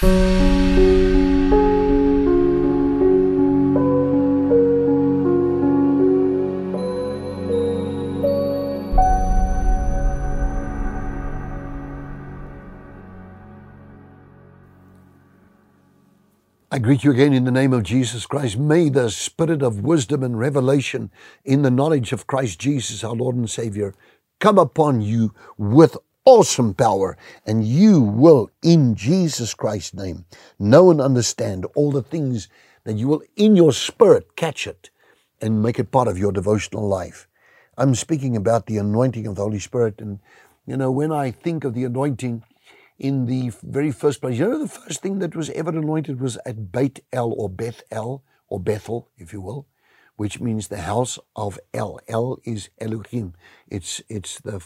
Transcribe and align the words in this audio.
I 0.00 0.06
greet 16.80 17.02
you 17.02 17.10
again 17.10 17.32
in 17.32 17.42
the 17.42 17.50
name 17.50 17.72
of 17.72 17.82
Jesus 17.82 18.24
Christ. 18.24 18.56
May 18.56 18.90
the 18.90 19.10
spirit 19.10 19.62
of 19.62 19.80
wisdom 19.80 20.22
and 20.22 20.38
revelation 20.38 21.10
in 21.44 21.62
the 21.62 21.72
knowledge 21.72 22.12
of 22.12 22.28
Christ 22.28 22.60
Jesus, 22.60 23.02
our 23.02 23.16
Lord 23.16 23.34
and 23.34 23.50
Savior, 23.50 23.94
come 24.38 24.58
upon 24.58 25.00
you 25.00 25.34
with 25.56 25.96
awesome 26.28 26.74
power, 26.74 27.16
and 27.46 27.66
you 27.66 28.02
will, 28.02 28.50
in 28.62 28.94
Jesus 28.94 29.54
Christ's 29.54 29.94
name, 29.94 30.26
know 30.58 30.90
and 30.90 31.00
understand 31.00 31.64
all 31.74 31.90
the 31.90 32.02
things 32.02 32.48
that 32.84 32.96
you 32.96 33.08
will, 33.08 33.22
in 33.34 33.56
your 33.56 33.72
spirit, 33.72 34.36
catch 34.36 34.66
it 34.66 34.90
and 35.40 35.62
make 35.62 35.78
it 35.78 35.90
part 35.90 36.06
of 36.06 36.18
your 36.18 36.30
devotional 36.30 36.86
life. 36.86 37.26
I'm 37.78 37.94
speaking 37.94 38.36
about 38.36 38.66
the 38.66 38.76
anointing 38.76 39.26
of 39.26 39.36
the 39.36 39.42
Holy 39.42 39.58
Spirit, 39.58 40.02
and 40.02 40.18
you 40.66 40.76
know, 40.76 40.90
when 40.90 41.12
I 41.12 41.30
think 41.30 41.64
of 41.64 41.72
the 41.72 41.84
anointing, 41.84 42.42
in 42.98 43.26
the 43.26 43.50
very 43.62 43.92
first 43.92 44.20
place. 44.20 44.38
You 44.38 44.48
know, 44.48 44.58
the 44.58 44.68
first 44.68 45.00
thing 45.00 45.20
that 45.20 45.36
was 45.36 45.50
ever 45.50 45.70
anointed 45.70 46.20
was 46.20 46.36
at 46.44 46.72
Beit 46.72 47.00
El 47.12 47.32
or 47.32 47.48
Beth 47.48 47.82
El 47.90 48.22
or 48.48 48.58
Bethel, 48.60 49.08
if 49.16 49.32
you 49.32 49.40
will, 49.40 49.66
which 50.16 50.40
means 50.40 50.66
the 50.68 50.82
house 50.82 51.18
of 51.36 51.60
El. 51.72 52.00
El 52.08 52.38
is 52.44 52.70
Elohim. 52.80 53.34
It's 53.68 54.02
it's 54.08 54.40
the 54.40 54.58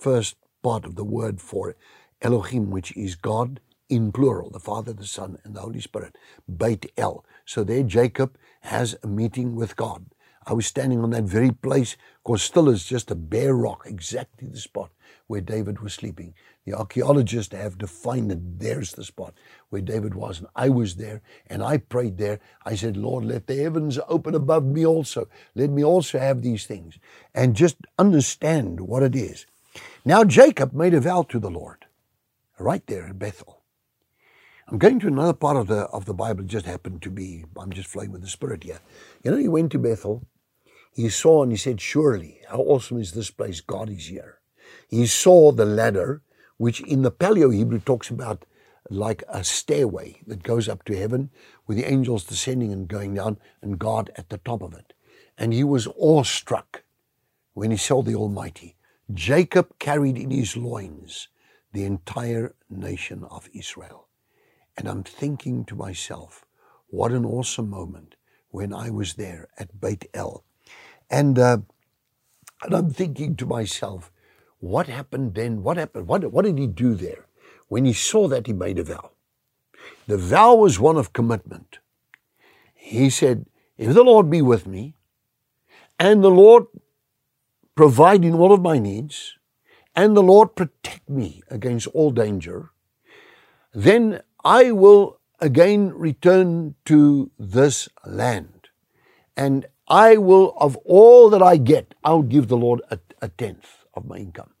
first 0.00 0.36
part 0.62 0.84
of 0.84 0.96
the 0.96 1.04
word 1.04 1.40
for 1.40 1.76
Elohim, 2.22 2.70
which 2.70 2.96
is 2.96 3.14
God 3.14 3.60
in 3.88 4.12
plural, 4.12 4.50
the 4.50 4.60
Father, 4.60 4.92
the 4.92 5.06
Son, 5.06 5.38
and 5.44 5.54
the 5.54 5.60
Holy 5.60 5.80
Spirit. 5.80 6.16
Beit 6.48 6.92
El. 6.96 7.24
So 7.44 7.64
there, 7.64 7.82
Jacob 7.82 8.36
has 8.62 8.96
a 9.02 9.06
meeting 9.06 9.56
with 9.56 9.76
God. 9.76 10.06
I 10.46 10.52
was 10.54 10.66
standing 10.66 11.00
on 11.00 11.10
that 11.10 11.24
very 11.24 11.50
place, 11.50 11.96
because 12.24 12.42
still 12.42 12.68
is 12.68 12.84
just 12.84 13.10
a 13.10 13.14
bare 13.14 13.54
rock, 13.54 13.84
exactly 13.86 14.48
the 14.48 14.58
spot 14.58 14.90
where 15.26 15.40
David 15.40 15.80
was 15.80 15.94
sleeping. 15.94 16.34
The 16.66 16.74
archaeologists 16.74 17.54
have 17.54 17.78
defined 17.78 18.30
that 18.30 18.58
there's 18.58 18.92
the 18.92 19.04
spot 19.04 19.34
where 19.68 19.82
David 19.82 20.14
was. 20.14 20.38
And 20.38 20.48
I 20.56 20.68
was 20.68 20.96
there 20.96 21.22
and 21.46 21.62
I 21.62 21.78
prayed 21.78 22.18
there. 22.18 22.40
I 22.64 22.74
said, 22.74 22.96
Lord, 22.96 23.24
let 23.24 23.46
the 23.46 23.56
heavens 23.56 23.98
open 24.08 24.34
above 24.34 24.64
me 24.64 24.84
also. 24.84 25.28
Let 25.54 25.70
me 25.70 25.84
also 25.84 26.18
have 26.18 26.42
these 26.42 26.66
things. 26.66 26.98
And 27.34 27.54
just 27.54 27.76
understand 27.98 28.80
what 28.80 29.02
it 29.02 29.14
is. 29.14 29.46
Now, 30.04 30.24
Jacob 30.24 30.72
made 30.72 30.94
a 30.94 31.00
vow 31.00 31.22
to 31.28 31.38
the 31.38 31.50
Lord 31.50 31.84
right 32.58 32.86
there 32.86 33.06
in 33.06 33.18
Bethel. 33.18 33.62
I'm 34.66 34.78
going 34.78 34.98
to 35.00 35.08
another 35.08 35.34
part 35.34 35.58
of 35.58 35.66
the 35.66 35.82
of 35.86 36.06
the 36.06 36.14
Bible. 36.14 36.44
It 36.44 36.46
just 36.46 36.64
happened 36.64 37.02
to 37.02 37.10
be, 37.10 37.44
I'm 37.56 37.72
just 37.72 37.88
flowing 37.88 38.12
with 38.12 38.22
the 38.22 38.28
Spirit 38.28 38.64
here. 38.64 38.78
You 39.22 39.32
know, 39.32 39.36
he 39.36 39.48
went 39.48 39.72
to 39.72 39.78
Bethel. 39.78 40.26
He 40.94 41.08
saw 41.10 41.42
and 41.42 41.52
he 41.52 41.58
said, 41.58 41.80
Surely, 41.80 42.40
how 42.48 42.60
awesome 42.60 42.98
is 42.98 43.12
this 43.12 43.30
place? 43.30 43.60
God 43.60 43.90
is 43.90 44.06
here. 44.06 44.38
He 44.88 45.06
saw 45.06 45.52
the 45.52 45.66
ladder 45.66 46.22
which 46.56 46.80
in 46.80 47.02
the 47.02 47.10
Paleo 47.10 47.54
Hebrew 47.54 47.80
talks 47.80 48.08
about 48.08 48.44
like 48.88 49.22
a 49.28 49.44
stairway 49.44 50.20
that 50.26 50.42
goes 50.42 50.68
up 50.68 50.84
to 50.84 50.96
heaven 50.96 51.30
with 51.66 51.76
the 51.76 51.90
angels 51.90 52.24
descending 52.24 52.72
and 52.72 52.88
going 52.88 53.14
down 53.14 53.38
and 53.60 53.78
God 53.78 54.10
at 54.16 54.30
the 54.30 54.38
top 54.38 54.62
of 54.62 54.72
it. 54.72 54.94
And 55.36 55.52
he 55.52 55.64
was 55.64 55.88
awestruck 55.98 56.84
when 57.52 57.70
he 57.70 57.76
saw 57.76 58.02
the 58.02 58.14
Almighty. 58.14 58.76
Jacob 59.14 59.78
carried 59.78 60.16
in 60.16 60.30
his 60.30 60.56
loins 60.56 61.28
the 61.72 61.84
entire 61.84 62.54
nation 62.68 63.24
of 63.30 63.48
Israel. 63.52 64.08
And 64.76 64.88
I'm 64.88 65.02
thinking 65.02 65.64
to 65.66 65.74
myself, 65.74 66.44
what 66.88 67.12
an 67.12 67.24
awesome 67.24 67.68
moment 67.68 68.16
when 68.50 68.72
I 68.72 68.90
was 68.90 69.14
there 69.14 69.48
at 69.58 69.80
Beit 69.80 70.08
El. 70.14 70.44
And, 71.08 71.38
uh, 71.38 71.58
and 72.62 72.74
I'm 72.74 72.90
thinking 72.90 73.36
to 73.36 73.46
myself, 73.46 74.10
what 74.58 74.86
happened 74.86 75.34
then? 75.34 75.62
What 75.62 75.76
happened? 75.76 76.06
What, 76.06 76.30
what 76.32 76.44
did 76.44 76.58
he 76.58 76.66
do 76.66 76.94
there? 76.94 77.26
When 77.68 77.84
he 77.84 77.92
saw 77.92 78.28
that, 78.28 78.46
he 78.46 78.52
made 78.52 78.78
a 78.78 78.84
vow. 78.84 79.10
The 80.06 80.18
vow 80.18 80.54
was 80.54 80.78
one 80.78 80.96
of 80.96 81.12
commitment. 81.12 81.78
He 82.74 83.10
said, 83.10 83.46
If 83.78 83.94
the 83.94 84.04
Lord 84.04 84.28
be 84.28 84.42
with 84.42 84.66
me, 84.66 84.94
and 85.98 86.22
the 86.22 86.30
Lord 86.30 86.66
provide 87.80 88.26
in 88.26 88.34
all 88.34 88.52
of 88.52 88.60
my 88.60 88.78
needs, 88.78 89.38
and 89.96 90.14
the 90.14 90.22
Lord 90.22 90.54
protect 90.54 91.08
me 91.08 91.40
against 91.48 91.86
all 91.94 92.10
danger, 92.10 92.72
then 93.72 94.20
I 94.44 94.72
will 94.72 95.18
again 95.40 95.94
return 95.94 96.74
to 96.84 97.30
this 97.38 97.88
land. 98.04 98.68
And 99.34 99.64
I 99.88 100.18
will, 100.18 100.52
of 100.58 100.76
all 100.84 101.30
that 101.30 101.42
I 101.42 101.56
get, 101.56 101.94
I'll 102.04 102.28
give 102.34 102.48
the 102.48 102.58
Lord 102.58 102.82
a, 102.90 102.98
a 103.22 103.30
tenth 103.30 103.86
of 103.94 104.04
my 104.06 104.18
income. 104.18 104.52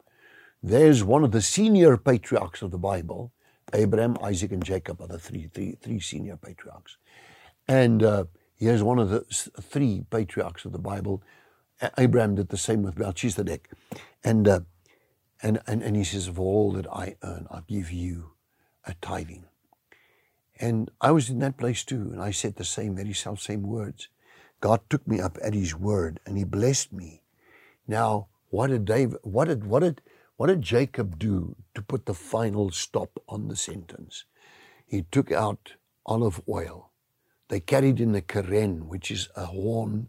There's 0.62 1.04
one 1.04 1.22
of 1.22 1.32
the 1.32 1.42
senior 1.42 1.98
patriarchs 1.98 2.62
of 2.62 2.70
the 2.70 2.78
Bible. 2.78 3.32
Abraham, 3.74 4.16
Isaac, 4.24 4.50
and 4.52 4.64
Jacob 4.64 5.02
are 5.02 5.08
the 5.08 5.18
three, 5.18 5.46
three, 5.52 5.76
three 5.82 6.00
senior 6.00 6.38
patriarchs. 6.38 6.96
And 7.68 8.02
uh, 8.02 8.24
here's 8.56 8.82
one 8.82 8.98
of 8.98 9.10
the 9.10 9.20
three 9.60 10.04
patriarchs 10.08 10.64
of 10.64 10.72
the 10.72 10.78
Bible. 10.78 11.22
Abraham 11.98 12.34
did 12.34 12.48
the 12.48 12.58
same 12.58 12.82
with 12.82 12.98
Melchizedek. 12.98 13.70
And, 14.22 14.46
uh, 14.48 14.60
and, 15.42 15.60
and, 15.66 15.82
and 15.82 15.96
he 15.96 16.04
says, 16.04 16.28
Of 16.28 16.38
all 16.38 16.72
that 16.72 16.86
I 16.92 17.16
earn, 17.22 17.46
I'll 17.50 17.64
give 17.66 17.90
you 17.90 18.32
a 18.84 18.94
tithing. 19.00 19.44
And 20.58 20.90
I 21.00 21.10
was 21.10 21.30
in 21.30 21.38
that 21.38 21.56
place 21.56 21.84
too, 21.84 22.10
and 22.12 22.20
I 22.20 22.32
said 22.32 22.56
the 22.56 22.64
same, 22.64 22.96
very 22.96 23.14
self 23.14 23.40
same 23.40 23.62
words. 23.62 24.08
God 24.60 24.80
took 24.90 25.06
me 25.08 25.20
up 25.20 25.38
at 25.42 25.54
his 25.54 25.74
word 25.74 26.20
and 26.26 26.36
he 26.36 26.44
blessed 26.44 26.92
me. 26.92 27.22
Now, 27.88 28.28
what 28.50 28.66
did 28.68 28.84
David, 28.84 29.18
what 29.22 29.46
did, 29.48 29.64
what 29.66 29.80
did, 29.80 30.02
what 30.36 30.48
did 30.48 30.60
Jacob 30.60 31.18
do 31.18 31.56
to 31.74 31.80
put 31.80 32.04
the 32.04 32.14
final 32.14 32.70
stop 32.70 33.18
on 33.26 33.48
the 33.48 33.56
sentence? 33.56 34.24
He 34.86 35.06
took 35.10 35.32
out 35.32 35.74
olive 36.04 36.42
oil. 36.48 36.90
They 37.48 37.60
carried 37.60 38.00
in 38.00 38.14
a 38.14 38.20
keren, 38.20 38.86
which 38.88 39.10
is 39.10 39.28
a 39.34 39.46
horn 39.46 40.08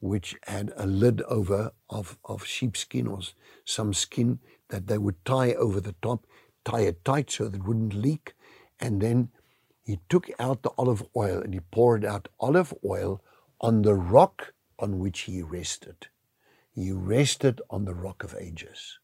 which 0.00 0.36
had 0.46 0.72
a 0.76 0.86
lid 0.86 1.22
over 1.22 1.72
of, 1.90 2.18
of 2.24 2.44
sheepskin 2.44 3.06
or 3.06 3.20
some 3.64 3.92
skin 3.92 4.38
that 4.68 4.86
they 4.86 4.98
would 4.98 5.24
tie 5.24 5.52
over 5.54 5.80
the 5.80 5.94
top, 6.02 6.26
tie 6.64 6.82
it 6.82 7.04
tight 7.04 7.30
so 7.30 7.48
that 7.48 7.56
it 7.56 7.64
wouldn't 7.64 7.94
leak. 7.94 8.34
And 8.78 9.00
then 9.00 9.30
he 9.82 9.98
took 10.08 10.30
out 10.38 10.62
the 10.62 10.70
olive 10.78 11.02
oil 11.16 11.40
and 11.40 11.54
he 11.54 11.60
poured 11.60 12.04
out 12.04 12.28
olive 12.38 12.74
oil 12.84 13.22
on 13.60 13.82
the 13.82 13.94
rock 13.94 14.52
on 14.78 14.98
which 14.98 15.20
he 15.20 15.42
rested. 15.42 16.08
He 16.70 16.92
rested 16.92 17.60
on 17.70 17.84
the 17.84 17.94
rock 17.94 18.22
of 18.22 18.36
ages. 18.38 18.98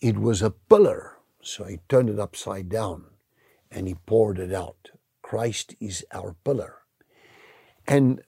It 0.00 0.18
was 0.18 0.42
a 0.42 0.50
pillar, 0.50 1.18
so 1.42 1.64
he 1.64 1.78
turned 1.88 2.10
it 2.10 2.18
upside 2.18 2.68
down 2.68 3.04
and 3.70 3.86
he 3.86 3.94
poured 3.94 4.38
it 4.38 4.52
out. 4.52 4.90
Christ 5.22 5.74
is 5.80 6.04
our 6.12 6.34
pillar. 6.44 6.76
And 7.86 8.22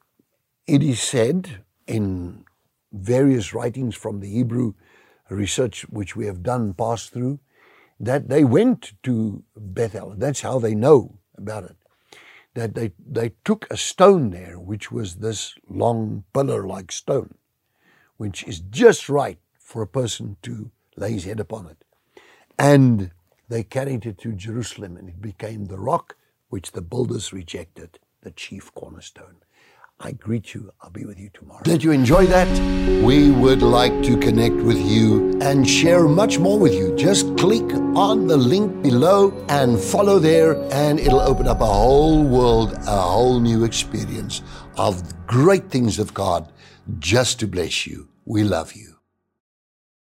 it 0.69 0.83
is 0.85 1.01
said 1.01 1.65
in 1.89 2.45
various 2.93 3.55
writings 3.55 3.97
from 3.97 4.21
the 4.21 4.31
Hebrew 4.31 4.75
research 5.31 5.83
which 5.91 6.17
we 6.17 6.27
have 6.27 6.43
done, 6.45 6.75
passed 6.75 7.13
through, 7.13 7.41
that 8.01 8.29
they 8.31 8.45
went 8.45 8.95
to 9.05 9.45
Bethel. 9.57 10.15
That's 10.19 10.43
how 10.43 10.61
they 10.61 10.75
know 10.75 11.19
about 11.39 11.65
it. 11.65 11.77
That 12.55 12.75
they, 12.77 12.93
they 12.99 13.33
took 13.45 13.67
a 13.71 13.79
stone 13.79 14.31
there, 14.31 14.59
which 14.61 14.93
was 14.93 15.17
this 15.17 15.55
long 15.69 16.25
pillar 16.35 16.67
like 16.67 16.93
stone 16.93 17.35
which 18.19 18.45
is 18.45 18.61
just 18.61 19.09
right 19.09 19.39
for 19.59 19.83
a 19.83 19.87
person 19.87 20.37
to 20.43 20.71
lay 20.97 21.13
his 21.13 21.25
head 21.25 21.41
upon 21.41 21.67
it. 21.67 21.85
And 22.59 23.13
they 23.49 23.63
carried 23.65 24.07
it 24.07 24.19
to 24.19 24.33
Jerusalem, 24.33 24.97
and 24.97 25.09
it 25.09 25.23
became 25.23 25.67
the 25.67 25.79
rock 25.79 26.17
which 26.51 26.73
the 26.73 26.83
builders 26.83 27.33
rejected, 27.33 27.99
the 28.23 28.31
chief 28.33 28.75
cornerstone. 28.75 29.37
I 30.01 30.13
greet 30.13 30.55
you. 30.55 30.73
I'll 30.81 30.91
be 30.91 31.05
with 31.05 31.19
you 31.19 31.29
tomorrow. 31.35 31.61
Did 31.65 31.83
you 31.83 31.91
enjoy 31.91 32.27
that? 32.27 32.49
We 33.03 33.31
would 33.31 33.63
like 33.63 34.03
to 34.05 34.17
connect 34.17 34.55
with 34.57 34.79
you 34.79 35.37
and 35.41 35.69
share 35.69 36.07
much 36.07 36.39
more 36.39 36.59
with 36.59 36.73
you. 36.73 36.95
Just 36.95 37.37
click 37.37 37.65
on 37.97 38.29
the 38.29 38.37
link 38.37 38.81
below 38.83 39.33
and 39.49 39.79
follow 39.79 40.19
there, 40.21 40.55
and 40.73 41.01
it'll 41.01 41.21
open 41.21 41.49
up 41.49 41.61
a 41.61 41.67
whole 41.67 42.23
world, 42.23 42.75
a 42.87 43.01
whole 43.01 43.41
new 43.41 43.65
experience 43.65 44.43
of 44.77 45.03
great 45.27 45.69
things 45.69 45.99
of 45.99 46.15
God 46.15 46.53
just 47.01 47.41
to 47.41 47.49
bless 47.49 47.87
you. 47.87 48.09
We 48.25 48.45
love 48.45 48.75
you. 48.75 48.98